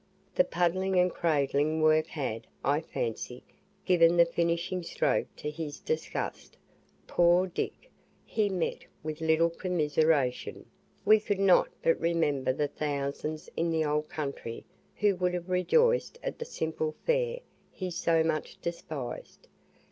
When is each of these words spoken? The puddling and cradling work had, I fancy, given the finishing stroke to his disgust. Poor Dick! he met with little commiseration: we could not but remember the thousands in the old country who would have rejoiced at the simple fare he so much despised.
The 0.33 0.43
puddling 0.43 0.97
and 0.97 1.11
cradling 1.11 1.79
work 1.79 2.07
had, 2.07 2.47
I 2.65 2.81
fancy, 2.81 3.43
given 3.85 4.17
the 4.17 4.25
finishing 4.25 4.81
stroke 4.81 5.27
to 5.35 5.51
his 5.51 5.79
disgust. 5.79 6.57
Poor 7.05 7.45
Dick! 7.45 7.91
he 8.25 8.49
met 8.49 8.83
with 9.03 9.21
little 9.21 9.51
commiseration: 9.51 10.65
we 11.05 11.19
could 11.19 11.39
not 11.39 11.69
but 11.83 11.99
remember 12.01 12.51
the 12.51 12.67
thousands 12.67 13.47
in 13.55 13.69
the 13.69 13.85
old 13.85 14.09
country 14.09 14.65
who 14.95 15.15
would 15.17 15.35
have 15.35 15.51
rejoiced 15.51 16.17
at 16.23 16.39
the 16.39 16.45
simple 16.45 16.95
fare 17.05 17.37
he 17.71 17.91
so 17.91 18.23
much 18.23 18.59
despised. 18.59 19.47